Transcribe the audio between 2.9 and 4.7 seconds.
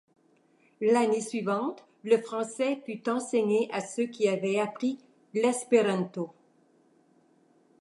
enseigné à ceux qui avaient